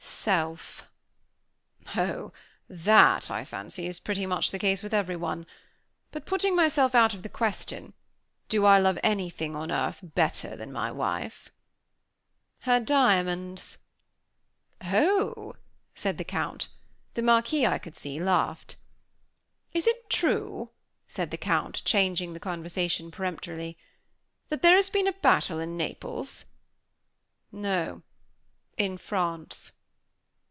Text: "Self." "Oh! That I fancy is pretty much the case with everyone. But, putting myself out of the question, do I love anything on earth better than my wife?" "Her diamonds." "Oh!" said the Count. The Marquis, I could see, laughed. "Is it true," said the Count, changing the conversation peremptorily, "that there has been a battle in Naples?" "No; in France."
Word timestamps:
"Self." 0.23 0.87
"Oh! 1.95 2.31
That 2.69 3.31
I 3.31 3.43
fancy 3.43 3.87
is 3.87 3.99
pretty 3.99 4.27
much 4.27 4.51
the 4.51 4.59
case 4.59 4.83
with 4.83 4.93
everyone. 4.93 5.47
But, 6.11 6.27
putting 6.27 6.55
myself 6.55 6.93
out 6.93 7.15
of 7.15 7.23
the 7.23 7.29
question, 7.29 7.95
do 8.47 8.63
I 8.63 8.77
love 8.77 8.99
anything 9.01 9.55
on 9.55 9.71
earth 9.71 9.99
better 10.03 10.55
than 10.55 10.71
my 10.71 10.91
wife?" 10.91 11.49
"Her 12.59 12.79
diamonds." 12.79 13.79
"Oh!" 14.83 15.55
said 15.95 16.19
the 16.19 16.23
Count. 16.23 16.67
The 17.15 17.23
Marquis, 17.23 17.65
I 17.65 17.79
could 17.79 17.97
see, 17.97 18.19
laughed. 18.21 18.75
"Is 19.73 19.87
it 19.87 20.07
true," 20.07 20.69
said 21.07 21.31
the 21.31 21.37
Count, 21.37 21.83
changing 21.83 22.33
the 22.33 22.39
conversation 22.39 23.09
peremptorily, 23.09 23.75
"that 24.49 24.61
there 24.61 24.75
has 24.75 24.91
been 24.91 25.07
a 25.07 25.13
battle 25.13 25.59
in 25.59 25.75
Naples?" 25.75 26.45
"No; 27.51 28.03
in 28.77 28.99
France." 28.99 29.71